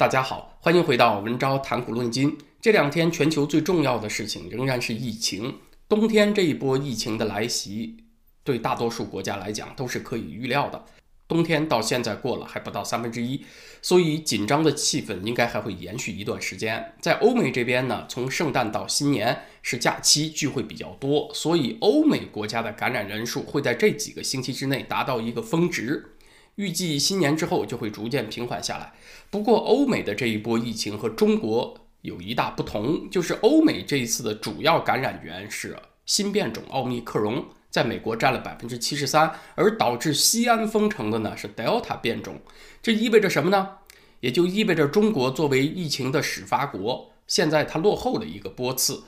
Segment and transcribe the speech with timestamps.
[0.00, 2.38] 大家好，欢迎回到文昭谈股论金。
[2.58, 5.56] 这两天全球最重要的事情仍然是疫情。
[5.90, 7.98] 冬天这一波疫情的来袭，
[8.42, 10.82] 对大多数国家来讲都是可以预料的。
[11.28, 13.44] 冬天到现在过了还不到三分之一，
[13.82, 16.94] 所以紧张的气氛应该还会延续一段时间。
[17.02, 26.12] 在欧美这边呢，从圣诞到新年是假期，聚会比较多，所以欧美国家的感染人数会在这几个星期之内达到一个峰值。
[26.60, 28.92] 预计新年之后就会逐渐平缓下来。
[29.30, 42.42] 不过，欧美的这一波疫情和中国有一大不同，就是欧美这一次的主要感染源是新变种奥密克戎，在美国占了百分之七十三，而导致西安封城的呢是 Delta 变种。
[42.82, 43.76] 这意味着什么呢？
[44.20, 49.04] 也就意味着中国作为疫情的始发国，现在它落后了一个波次。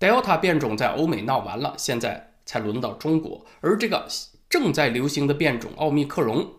[0.00, 4.08] Delta 变种在欧美闹完了，现在才轮到中国，而这个
[4.50, 6.57] 正在流行的变种奥密克戎。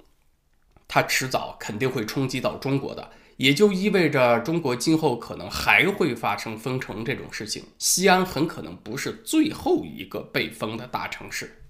[0.90, 7.64] 它迟早肯定会冲击到中国的，也就意味着中国今后可能还会发生封城这种事情。
[7.78, 11.62] 西安很可能不是最后一个被封的大城市。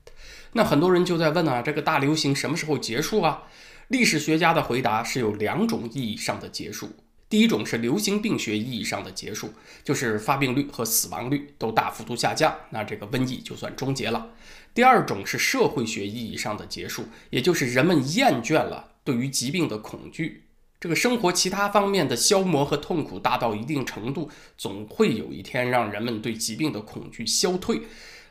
[0.54, 3.44] 那很多人就在问啊，这个大流行什么时候结束啊？
[3.90, 6.90] 历史学家的回答是有两种意义上的结束。
[7.28, 14.30] 第一种是流行病学意义上的结束，就是发病率和死亡率都大幅度下降，那这个瘟疫就算终结了。
[14.74, 20.44] 第二种是社会学意义上的结束，也就是人们厌倦了对于疾病的恐惧，
[20.80, 27.82] 这个生活其他方面的消磨和痛苦大到一定程度，总会有一天让人们对疾病的恐惧消退。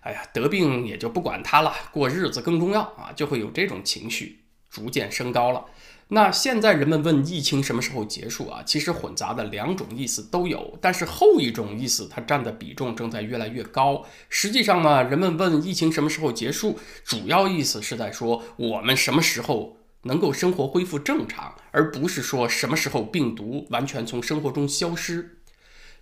[0.03, 5.65] 哎呀，得病也就不管它了，过日子更重要啊，就会有这种情绪逐渐升高了。
[6.11, 8.63] 那现在人们问疫情什么时候结束啊？
[8.65, 14.07] 其实混杂的两种意思都有，但是后一种意思它占的比重正在越来越高。
[14.29, 25.23] 实际上呢，人们问疫情什么时候结束，主要意思是在说我们什么时候能够生活恢复正常，而不是说什么时候病毒完全从生活中消失。《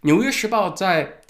[0.03, 1.21] 纽约时报》在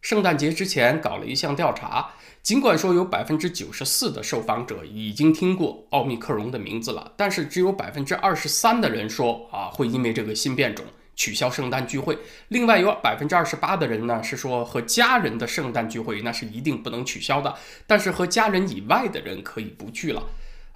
[0.00, 2.10] 圣诞节之前搞了一项调查。
[2.42, 10.84] 尽管说有百分之九十四的受访者已经听过奥密克戎的名字了，但是只有百分之二十三的人说啊会因为这个新变种
[11.16, 12.16] 取消圣诞聚会。
[12.46, 17.52] 另外有百分之二十八的人呢是说和家人的圣诞聚会那是一定不能取消的，
[17.84, 20.22] 但是和家人以外的人可以不去了。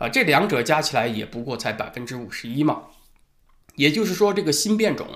[0.01, 2.85] 啊，这两者加起来也不过才百分之五十一嘛。
[3.77, 5.07] 也就是说，这个新变种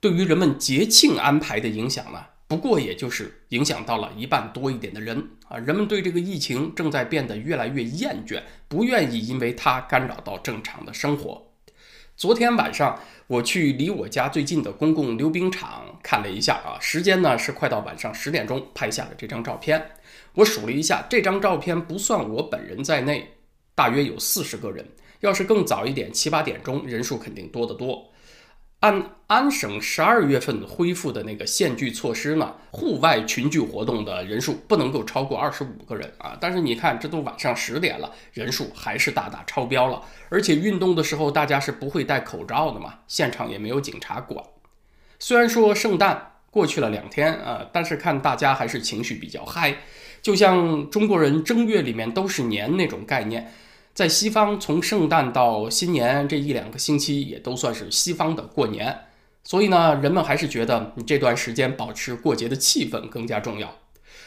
[0.00, 2.26] 对于人们节庆安排的影响呢？
[2.46, 11.50] 不过，也就是影响到了一半多一点的人啊，人们对这个疫情正在变得越来越厌倦，不愿意因为它干扰到正常的生活。
[12.16, 19.90] 昨天晚上，我去离我家最近的公共溜冰场看了一下啊，时间呢是快到晚上十点钟，拍下了这张照片。
[20.34, 23.34] 我数了一下，这张照片不算我本人在内，
[23.78, 24.84] 大约有四十个人。
[25.20, 28.10] 要是更早一点，七八点钟，人数肯定多得多。
[28.80, 36.36] 按安省十二月份恢复的那个限聚措施呢，户外群聚活动的人数不能够超过二十五个人啊。
[36.40, 40.02] 但是你看，这都晚上十点了，人数还是大大超标了。
[40.28, 44.44] 而且运动的时候，大家是不会戴口罩的嘛，现场也没有警察管。
[45.20, 49.78] 虽然说圣诞过去了两天啊，但是看大家还是情绪比较嗨，
[50.22, 53.52] 就像中国人正月里面都是年那种概念。
[53.98, 58.96] 在西方，从圣诞到新年这一两个星期也都算是西方的过年，
[59.42, 63.74] 所以呢，人们还是觉得你这段时间保持过节的气氛更加重要。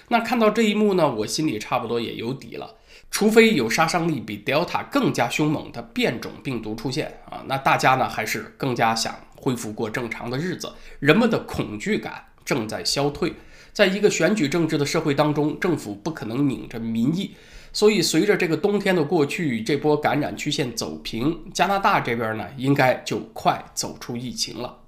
[0.10, 2.76] 那看到这一幕呢，我心里差不多也有底了。
[3.10, 10.74] 除非有杀伤力比 Delta 更加凶猛的变种病毒出现啊，那大家呢还是更加想恢复过正常的日子。
[11.00, 13.32] 人们的恐惧感正在消退，
[13.72, 17.36] 在一个选举政治的社会当中，政府不可能拧着民意。
[17.74, 24.80] 所以，随着这个冬天的过去，这波感染曲线走平，加拿大这边呢，应该就快走出疫情了。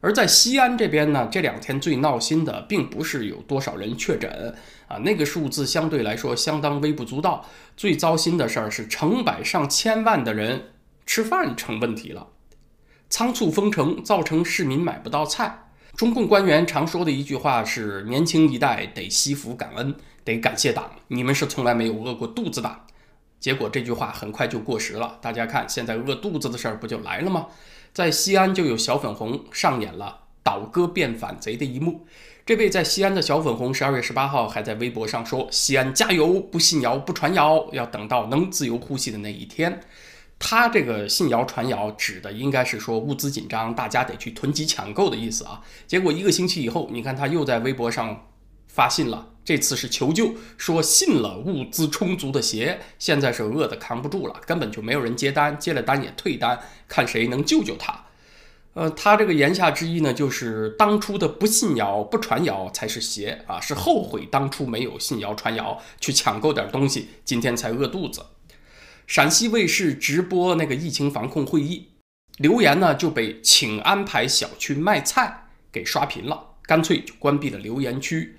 [0.00, 4.54] 而在西安这边呢，这两天最闹心的，并不是有多少人确诊
[4.86, 7.44] 啊，那个数字相对来说相当微不足道。
[7.76, 10.70] 最糟心的事儿是，成百上千万的人
[11.06, 12.28] 吃饭成问题了，
[13.08, 15.64] 仓促封城造成市民买不到菜。
[15.96, 19.96] 中共官员常说的一句话是：“年轻一代得惜福感恩，
[20.32, 22.80] 得感谢党，你们是从来没有饿过肚子的。”
[23.40, 25.18] 结果这句话很快就过时了。
[25.20, 27.46] 大家看，现在饿肚子的事儿不就来了吗？
[27.92, 32.06] 在西安就有小粉红上演了倒戈变反贼的一幕。
[32.44, 39.80] 这位在西安的小粉红，十二月十八号还在微博上说：“西安加油，不信谣，不传谣，要等到能自由呼吸的那一天。”
[40.40, 45.60] 他这个信谣传谣指的应该是说物资紧张，大家得去囤积抢购的意思啊。
[45.86, 48.26] 结果一个星期以后，你看他又在微博上
[48.78, 58.04] 发信了，这次是求救，说信了物资充足的邪，现在是饿得扛不住了，根本就没有人接单，接了单也退单，看谁能救救他。
[58.74, 68.24] 呃，他这个言下之意呢，就是当初的不信谣、不传谣才是邪啊，是后悔当初没有信谣传谣，去抢购点东西，今天才饿肚子。
[69.08, 71.88] 陕西卫视直播那个疫情防控会议，
[72.36, 78.36] 留言呢就被请安排小区卖菜给刷屏了，干脆就关闭了留言区。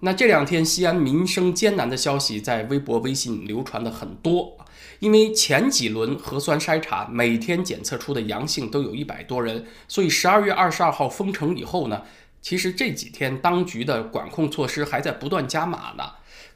[0.00, 4.56] 那这两天西安民生艰难的消息在微博、微信流传的很多，
[5.00, 12.02] 因为前几轮核酸筛查每天检测出的阳性都有一百多人，所以十二月二十二号封城以后呢，
[12.40, 16.04] 其实这几天当局的管控措施还在不断加码呢。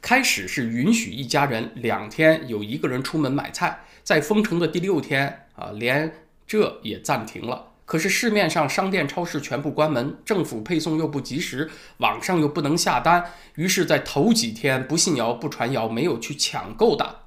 [0.01, 6.13] 开始是允许一家人两天有一个人出门买菜，在封城的第六天啊，连
[6.47, 7.72] 这也暂停了。
[7.85, 13.25] 可是市面上商店、超市全部关门，政府配送又不及时，网上又不能下单，
[13.55, 17.19] 于是，在头几天不信谣、不传谣、没有去抢购的，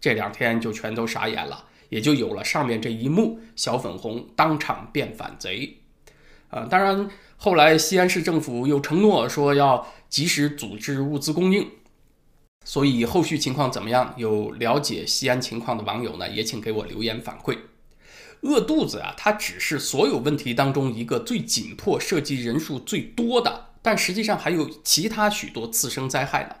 [0.00, 5.78] 这两天就全都傻眼了，也就有了上面这一幕：小粉红当场变反贼。
[6.50, 11.70] 啊，当然后来西安市政府又承诺说要及时组织物资供应，
[12.64, 14.12] 所以后续情况怎么样？
[14.16, 17.56] 有了解西安情况的网友呢，也请给我留言反馈。
[18.44, 26.56] 饿肚子啊，它只是所有问题当中一个最紧迫、涉及人数最多的，但实际上还有其他许多次生灾害呢。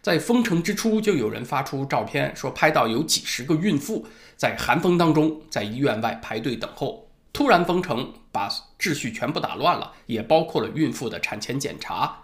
[0.00, 7.08] 在封城之初，就有人发出照片，说拍到有几十个孕妇在寒风当中在医院外排队等候。
[7.32, 8.48] 突然封城，把
[8.78, 12.20] 秩序全部打乱了，也包括了孕妇的产前检查。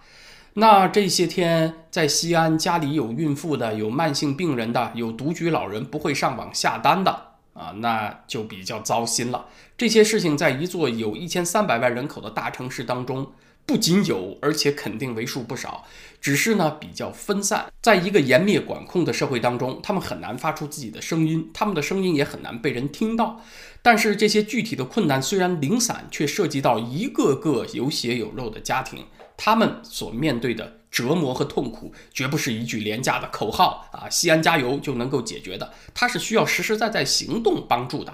[0.54, 7.29] 那这些天在西安，家里有孕妇的、有慢性病人的、有独居老人不会上网下单的。
[7.52, 9.47] 啊，那就比较糟心了。
[9.76, 13.32] 这些事情在一座有一千三百万人口的大城市当中，
[13.67, 15.85] 不仅有，而且肯定为数不少。
[16.20, 17.73] 只是呢，比较分散。
[17.81, 23.41] 在一个严密管控的社会当中，他们很难发出自己的声音，他们的声音也很难被人听到。
[23.82, 29.06] 但是这些具体的困难虽然零散，却涉及到一个个有血有肉的家庭，
[29.42, 30.76] 他们所面对的。
[30.90, 34.10] 折磨和痛苦绝不是一句廉价的口号啊！
[34.10, 38.12] 西安加油就能够解决的，它是需要实实在在行动帮助的。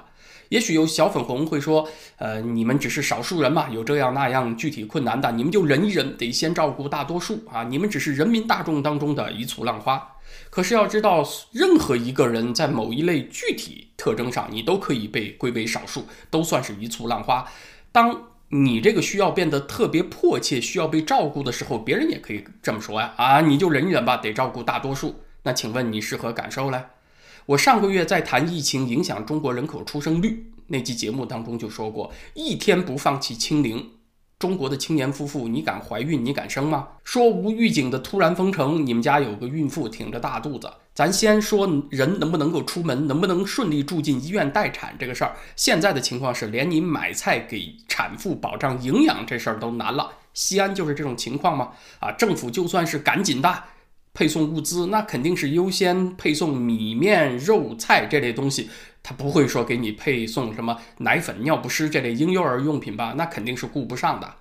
[0.51, 1.89] 也许有小粉红会说，
[2.19, 7.65] 呃，你们只是少数人嘛，有这样那样具体困难的，你们就忍一忍，得先照顾大多数啊！
[7.65, 10.17] 你们只是人民大众当中的一簇浪花。
[10.51, 17.51] 可是要知道，任何一个人在某一类具体特征上，你都可以被归为少数，都算是一簇浪花。
[17.91, 25.17] 当你这个需要变得特别迫切，需要被照顾的时候，别人也可以这么说呀啊，你就忍一忍吧，得照顾大多数。
[25.43, 26.85] 那请问你是何感受嘞？
[27.47, 33.91] 我上个月在谈疫情影响中国人口出生率那期节目当中就说过，一天不放弃清零。
[34.39, 36.25] 中国的青年夫妇，你敢怀孕？
[36.25, 36.89] 你敢生吗？
[37.03, 40.71] 说无预警的突然封城，你们家有个孕妇挺着大肚子。
[40.97, 45.37] 咱先说人能不能够出门，能不能顺利住进医院待产这个事儿。
[45.55, 50.11] 现在的情况是，连你买菜给产妇保障营养这事儿都难了。
[50.33, 51.73] 西安就是这种情况吗？
[52.01, 53.65] 啊，政府就算是赶紧的
[54.15, 58.71] 配送物资，那肯定是优先配送米面肉菜这类东西。
[59.03, 63.13] 他不会说给你配送什么奶粉、尿不湿这类婴幼儿用品吧？
[63.19, 64.35] 那肯定是顾不上的。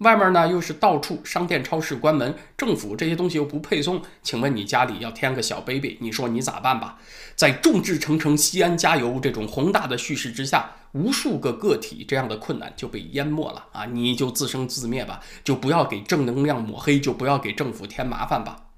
[0.00, 6.98] 外面呢又是到处商店、超市关门，政府这些东西又不配送，请问你家里要添个小 baby，你说你咋办吧？
[7.36, 13.84] 在众志成城、西安加油这种宏大的叙事之下，无数个个体这样的困难就被淹没了啊！
[13.84, 18.68] 你就自生自灭吧，就不要给正能量抹黑，就不要给政府添麻烦吧。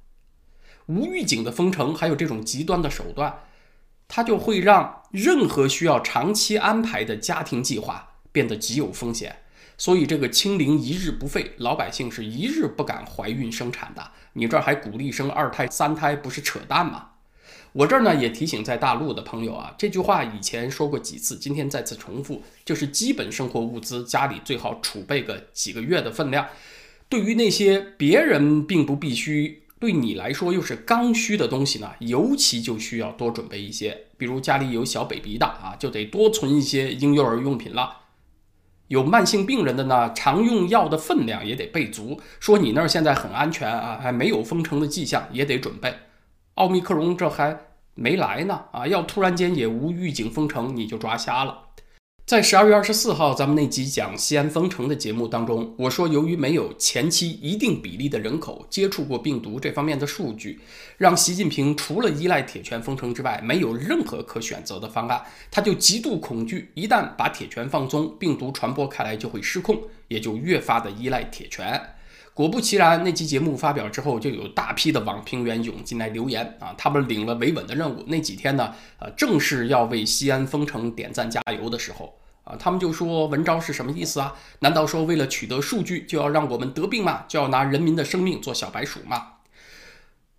[0.86, 3.40] 无预警的封城，还有这种极端的手段。
[4.08, 9.36] 它就会让任何需要长期安排的家庭计划变得极有风险，
[9.76, 14.10] 所以这个清零一日不废，老百姓是一日不敢怀孕生产的。
[14.34, 17.08] 你这儿还鼓励生二胎、三胎，不是扯淡吗？
[17.72, 26.46] 我这儿呢也提醒在大陆的朋友啊，这句话以前说过几次，今天再次重复，就是基本生活物资家里最好储备个几个月的分量。
[27.08, 29.60] 对于那些别人并不必须。
[29.82, 34.04] 对你来说又是刚需的东西呢，尤其就需要多准备一些。
[34.16, 38.01] 比如家里有小 baby 的啊，就得多存一些婴幼儿用品了。
[38.92, 42.20] 有慢性病人的呢，常用药的分量也得备足。
[42.38, 45.94] 说你那儿现在很安全啊，还没有封城的迹象，也得准备。
[46.56, 47.58] 奥密克戎这还
[47.94, 51.58] 没来呢啊，要突然间也无预警封城，你就抓瞎了。
[52.24, 60.60] 在十二月二十四号，咱们那集讲西安封城的节目当中，我说，由于没有前期一定比例的人口接触过病毒这方面的数据，
[60.96, 65.20] 让习近平除了依赖铁拳封城之外，没有任何可选择的方案。
[65.50, 71.91] 他就极度恐惧，一旦把铁拳放松，病毒传播开来就会失控，也就越发的依赖铁拳。
[72.34, 78.02] 果不其然，那期节目发表之后，就有大批的网评员涌进来留言啊，他们领了维稳的任务。
[78.06, 84.34] 那几天呢，呃，正是要为西安封城点赞加油的时候啊，他们就说文昭是什么意思啊？
[84.60, 87.24] 难道说为了取得数据就要让我们得病吗？
[87.28, 89.26] 就要拿人民的生命做小白鼠吗？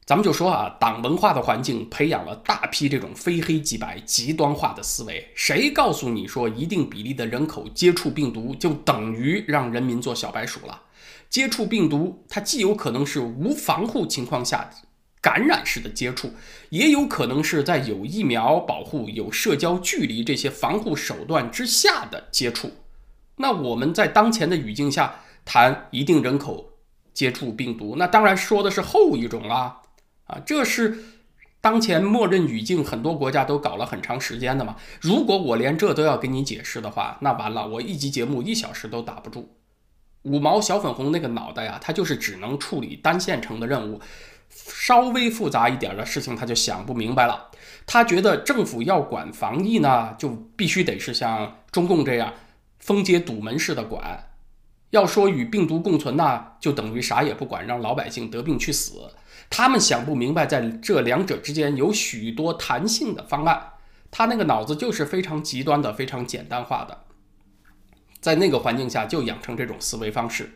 [0.03, 5.29] 咱们就说啊，党文化的环境培养了大批这种非黑即白、极端化的思维。
[5.35, 10.81] 谁告诉你说一定比例的人口接触病毒就等于让人民做小白鼠了？
[11.33, 14.69] 接触病毒，它既有可能是无防护情况下
[15.19, 16.31] 感染式的接触，
[16.69, 22.71] 也有可能是在有疫苗保护、有社交距离这些防护手段之下的接触。
[23.37, 26.69] 那我们在当前的语境下谈一定人口
[27.15, 29.81] 接触病毒，那当然说的是后一种啦。
[30.25, 31.03] 啊，这是
[31.59, 34.75] 当前默认语境，很多国家都搞了很长时间的嘛。
[35.01, 39.49] 如果我连这都要跟你解释的话，那完了，我一集节目一小时都打不住。
[40.23, 44.01] 五毛小粉红那个脑袋呀，他就是只能处理单线程的任务，
[44.49, 47.49] 稍微复杂一点的事情他就想不明白了。
[47.85, 52.33] 他觉得政府要管防疫呢，就必须得是像中共这样
[52.79, 54.29] 封街堵门式的管。
[54.91, 59.11] 要说与病毒共存呢，就等于啥也不管，让老百姓得病去死。
[59.49, 63.71] 他们想不明白，在这两者之间有许多弹性的方案。
[64.09, 66.99] 他那个脑子就是非常极端的、非常简单化的，
[68.23, 70.49] 在那个环境下就养成这种思维方式。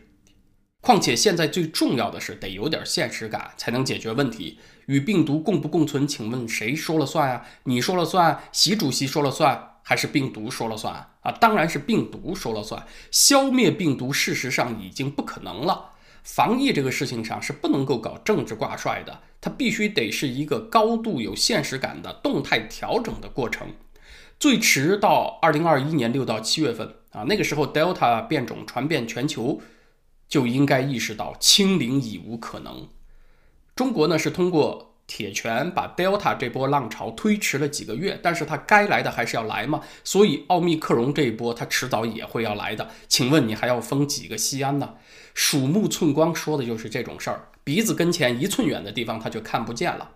[0.80, 4.58] 况且现在最重要的是得有点现实感，才能解决问题。
[4.86, 6.08] 与病毒共不共存？
[6.08, 7.44] 请问谁说了算呀？
[7.64, 8.40] 你说了算？
[8.52, 9.74] 习主席说了算？
[9.82, 11.32] 还是病毒说了算啊？
[11.32, 12.86] 当然是病毒说了算。
[13.10, 15.90] 消灭病毒，事实上已经不可能了。
[16.22, 23.74] 防疫这个事情上是不能够搞政治挂帅的，它必须得是一个高度有现实感的动态调整的过程。
[24.38, 29.60] 最迟到二零二一年六到七月份啊，那个时候 Delta 变种传遍全球，
[30.28, 32.88] 就应该意识到清零已无可能。
[33.74, 34.86] 中国呢是通过。
[35.10, 42.90] 铁拳把 Delta 这波浪潮推迟了几个月，但是它该来的还是要来嘛，所以奥密克戎这一波它迟早也会要来的。
[43.08, 44.96] 请问你还要封几个西安呢？
[45.32, 50.10] 鼠目寸光说的就是这种事儿，鼻子跟前一寸远的地方它就看不见了。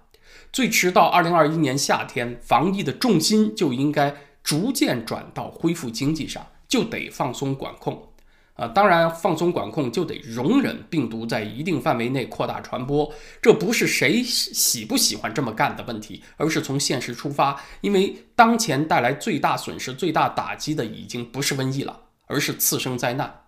[0.53, 8.09] 最迟到二零二一年夏天，防疫的重心就应该逐渐转到恢复经济上，就得放松管控。
[8.55, 13.12] 啊，当然，放松管控就得容忍病毒在一定范围内扩大传播，
[13.43, 17.62] 这不是谁喜不喜欢这么干的问题，而是从现实出发。
[17.83, 23.42] 因为当前带来最大损失、最大打击的已经不是瘟疫了，而是次生灾难。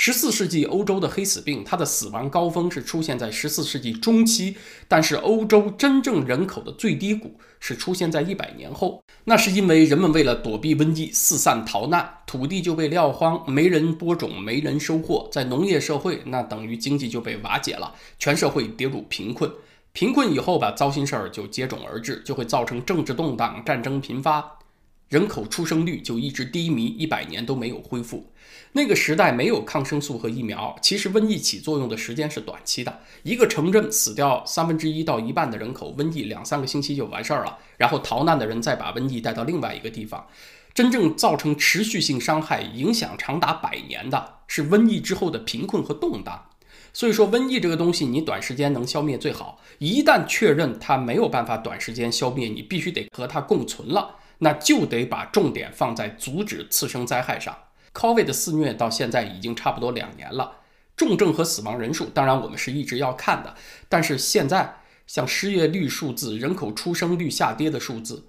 [0.00, 9.02] 十四世纪欧洲的黑死病，它的死亡高峰是出现在十四世纪中期，但是欧洲真正人口的最低谷是出现在一百年后。
[9.24, 15.28] 那是因为人们为了躲避瘟疫四散逃难，土地就被撂荒，没人播种，没人收获。
[15.32, 19.50] 在农业社会，那等于经济就被瓦解了，全社会跌入贫困。
[19.92, 24.60] 贫困以后吧，糟心事儿就接踵而至，就会造成政治动荡、战争频发。
[25.08, 28.30] 人口出生率就一直低迷，一百年都没有恢复。
[28.72, 33.00] 那个时代没有抗生素和疫苗，其实瘟疫起作用的时间是短期的。
[33.22, 37.58] 一个城镇死掉三分之一到一半的人口，瘟疫两三个星期就完事儿了。
[37.76, 40.26] 然后逃难的人再把瘟疫带到另外一个地方，
[40.74, 46.44] 真正造成持续性伤害、影响长达百年的是瘟疫之后的贫困和动荡。
[46.92, 49.60] 所以说，瘟疫这个东西，你短时间能消灭最好。
[49.78, 54.16] 一旦确认它没有办法短时间消灭，你必须得和它共存了。
[54.38, 57.56] 那就得把重点放在阻止次生灾害上。
[57.98, 60.58] Covid 的肆虐到现在已经差不多两年了，
[60.94, 63.56] 重症和死亡人数，当然我们是一直要看的。
[63.88, 64.76] 但是现在
[65.08, 68.26] 像失业率数字、人口出生率下跌的数字，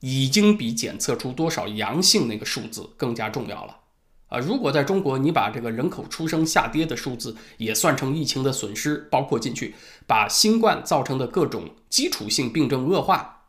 [0.00, 3.76] 已经比检测出多少阳性那个数字更加重要了。
[4.28, 9.74] 啊，如果在中国你把这个人口出生下跌的数字也算成疫情的损失，包括进去，
[10.06, 13.39] 把新冠造成的各种基础性病症恶化。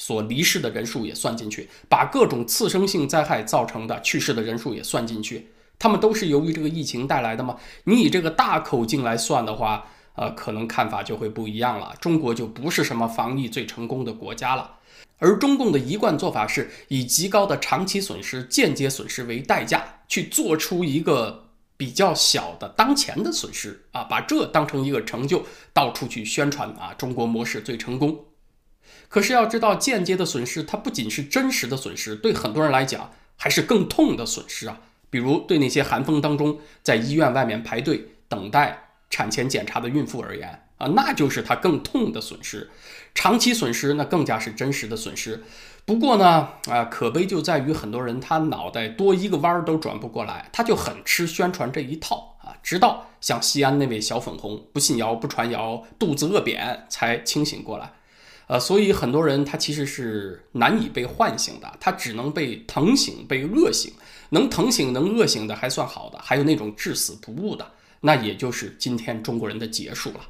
[0.00, 7.58] 所离世的人数也算进去，把各种次生性灾害造成的去世的人数也算进去，他们都是由于这个疫情带来的吗？
[7.84, 11.94] 你以这个大口径来算的话，呃，可能看法就会不一样了。
[12.00, 14.78] 中国就不是什么防疫最成功的国家了，
[15.18, 28.24] 而中共的一贯做法是以极高的长期损失、间接损失为代价，去做出一个比较小的当前的损失啊，把这当成一个成就，到处去宣传啊，中国模式最成功。
[29.08, 34.80] 可是要知道，间接的损失它不仅是真实的损失，对很多人来讲还是更痛的损失啊。
[35.10, 42.70] 比如对那些寒风当中在医院外面排队等待产前检查的孕妇而言啊，那就是他更痛的损失。
[43.12, 45.42] 长期损失那更加是真实的损失。
[45.84, 52.54] 不过呢，啊，可悲就在于很多人他脑袋多一个弯儿都转不过来，他就很吃宣传这一套啊。
[52.62, 57.90] 直到像西安那位小粉红不信谣不传谣，肚子饿扁才清醒过来。
[58.50, 63.92] 呃，所以很多人他其实是难以被唤醒的，他只能被疼醒、被饿醒。
[64.30, 67.64] 能疼醒、能饿醒的还算好的，还有那种至死不悟的，
[68.00, 70.20] 那也就是今天中国人的结束了。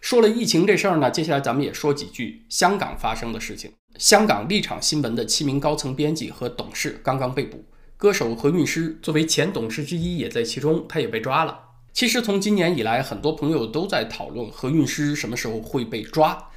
[0.00, 3.72] 说了疫情这事儿呢，接下来咱们也说几句香港发生的事情。
[3.98, 7.64] 香港立场新闻的七名高层编辑和董事刚刚被捕，
[7.96, 11.58] 歌手何韵诗作为前董事之一也在其中，他也被抓了。
[11.92, 16.50] 其实从今年以来，很多朋友都在讨论何韵诗什么时候会被抓。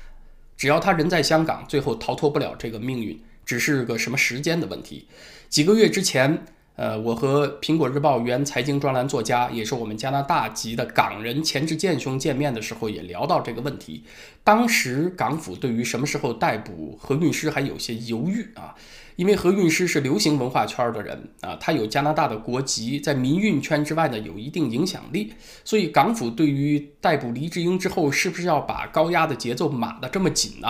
[0.57, 5.07] 只要他人在香港，最后逃脱不了这个命运，只是个什么时间的问题。
[5.47, 6.45] 几个月之前，
[6.77, 14.03] 呃，我和苹果日报原财经专栏作家，也是我们加拿大籍的港人钱志健兄见面的时候，也聊到这个问题。
[14.43, 18.75] 当时港府对于什么时候逮捕何韵诗还有些犹豫啊。
[19.15, 25.33] 因为何韵诗是流行文化圈的人啊，他有加拿大的国籍，在民运圈之外呢有一定影响力，
[25.65, 30.67] 所以港府对于逮捕黎智英之后，是不是要把高压的节奏码得这么紧呢？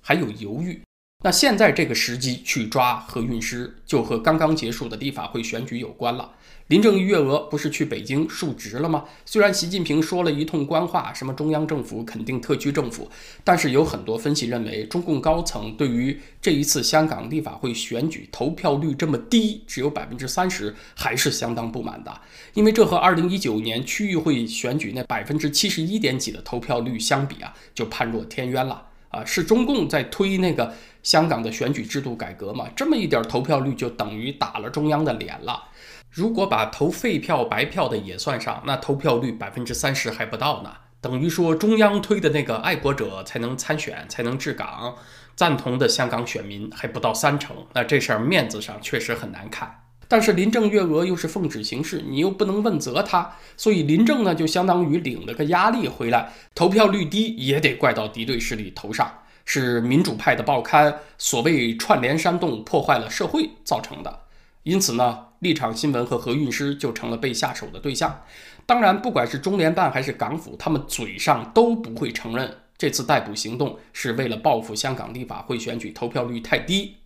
[0.00, 0.82] 还有犹豫。
[1.24, 6.30] 那现在这个时机去抓何韵诗，就和刚刚结束的立法会选举有关了。
[6.68, 9.02] 林郑月娥不是去北京述职了吗？
[9.24, 13.10] 虽然习近平说了一通官话，什么中央政府肯定特区政府，
[13.42, 22.20] 但是有很多分析认为，中共高层对于这一次香港立法会选举投票率这么低，只有百分之三十，还是相当不满的。
[22.54, 29.24] 因为这和二零一九年区域会选举那百分之七十一点几的投票率相比啊，就判若天渊了啊！
[29.24, 32.68] 是中共在推那个香港的选举制度改革嘛？
[32.76, 35.64] 这么一点投票率就等于打了中央的脸了。
[36.10, 40.72] 如果把投废票、白票的也算上，那投票率百分之三十还不到呢。
[41.00, 44.96] 等于说中央推的那个爱国者才能参选，才能治港，
[45.36, 47.56] 赞同的香港选民还不到三成。
[47.72, 49.82] 那这事儿面子上确实很难看。
[50.08, 64.22] 但是林郑月娥又是奉旨行事，你又不能问责他，所以林郑呢就相当于领了个压力回来，投票率低也得怪到敌对势力头上，是民主派的报刊所谓串联煽动，破坏了社会造成的。
[64.64, 65.26] 因此呢。
[65.40, 68.22] 立场新闻和何韵诗就成了被下手的对象。
[68.66, 76.96] 当然，不管是中联办还是港府，他们嘴上都不会承认这次逮捕行动是为了报复香港立法会选举投票率太低。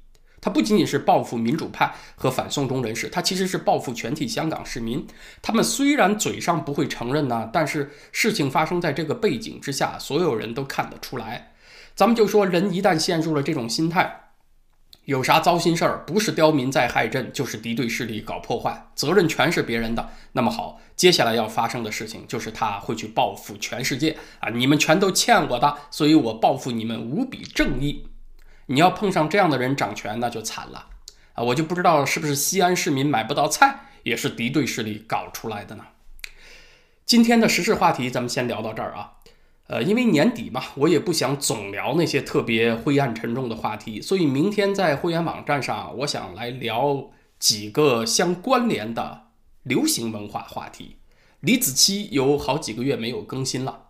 [0.42, 5.06] 他不仅仅是报复民主派和反送中人士，他其实是报复全体香港市民。
[5.40, 11.52] 他们虽然嘴上不会承认呢，但是事情发生在这个背景之下，所有人都看得出来。
[11.94, 14.18] 咱们就说，人一旦陷入了这种心态。
[15.04, 20.10] 有啥糟心事儿，不是刁民在害朕，就是敌对势力搞破坏，责任全是别人的。
[20.32, 24.48] 那么好，接下来要发生的事情就是他会去报复全世界啊！
[24.50, 28.06] 你们全都欠我的，所以我报复你们无比正义。
[28.72, 30.86] 你要碰上这样的人掌权，那就惨了
[31.34, 31.44] 啊！
[31.44, 35.84] 我就不知道是不是西安市民买不到菜，也是敌对势力搞出来的呢？
[37.04, 39.18] 今天的时事话题，咱们先聊到这儿啊。
[39.66, 49.26] 呃，因为年底嘛，我也不想总聊那些特别灰暗沉重的话题，所以明天在会员网站上，我想来聊几个相关联的
[49.64, 50.96] 流行文化话题。
[51.40, 53.88] 李子柒有好几个月没有更新了，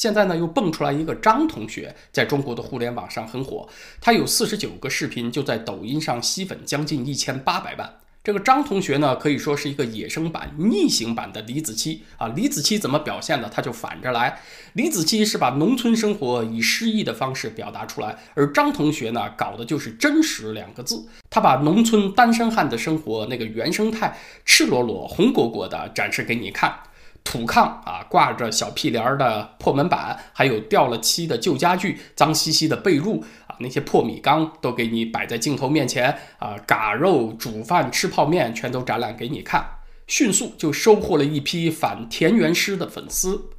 [0.00, 3.68] 现在呢又蹦出来一个张同学，在中国的互联网上很火，
[4.00, 7.96] 他有四十九个视频，就在抖音上吸粉将近一千八百万。
[8.24, 12.28] 这个张同学呢，可以说是一个野生版、逆行版的李子柒啊。
[12.28, 13.50] 李子柒怎么表现的？
[13.50, 14.40] 他就反着来。
[14.72, 21.06] 李子柒是把农村生活以诗意的方式表达出来，而张同学呢，搞的就是真实两个字。
[21.28, 26.74] 他把农村单身汉的生活那个原生态，赤裸裸、红果果的展示给你看。
[27.22, 39.64] 土炕啊，挂着小屁帘儿的破门板，还有掉了漆的旧家具、脏兮兮的被褥啊，那些破米缸都给你摆在镜头面前啊，嘎肉、煮饭、吃泡面全都展览给你看，
[40.06, 43.50] 迅速就收获了一批反田园诗的粉丝，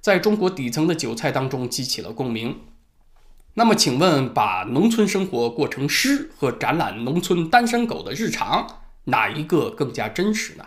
[0.00, 2.58] 在中国底层的韭菜当中激起了共鸣。
[3.54, 10.64] 那么，请问，把农村生活过成诗和展览农村单身狗的日常，哪一个更加真实呢？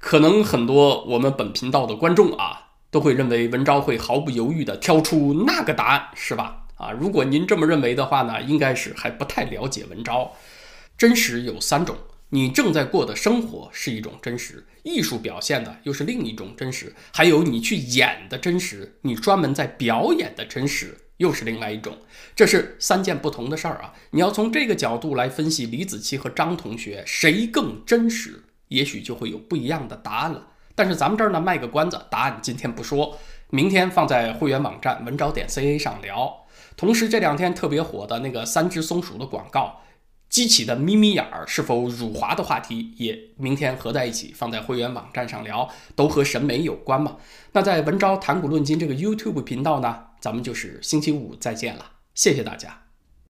[0.00, 6.62] 可能很多我们本频道的观众啊，都会认为文昭会毫不犹豫地挑出那个答案，是吧？
[6.76, 10.32] 啊，如果您这么认为的话呢，应该是还不太了解文昭。
[10.96, 11.94] 真实有三种，
[12.30, 21.98] 你正在过的生活是一种真实，艺术表现的又是另一种真实，还有你去演的真实，你专门在表演的真实又是另外一种，
[22.34, 23.92] 这是三件不同的事儿啊。
[24.12, 28.44] 你要从这个角度来分析李子柒和张同学谁更真实。
[28.70, 30.48] 也许就会有不一样的答案了。
[30.74, 33.18] 但是咱们这儿呢卖个关子，答案今天不说，
[33.50, 36.46] 明天放在会员网站文招点 ca 上聊。
[36.76, 39.82] 同时这两天特别火的那个三只松鼠的广告，
[40.30, 47.18] 激起的眯眯眼儿是否辱华的话题，也明天合在一起放在会员网站上聊，都和审美有关嘛。
[47.52, 52.79] 那在文昭谈古论今这个 YouTube 频道呢，咱们就是星期五再见了，谢谢大家。